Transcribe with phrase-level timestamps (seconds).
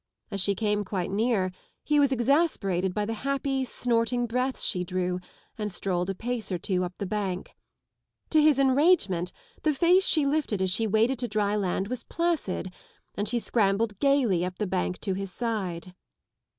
[0.31, 1.51] As she came quite near
[1.83, 5.19] he was exasperated by the happy, snorting breaths she drew,
[5.59, 7.55] and strolled a pace or two up the bank.
[8.31, 12.73] To his enragement the face she lifted as she waded to dry land was placid,
[13.13, 15.93] and she scrambled gaily up the bank to his side.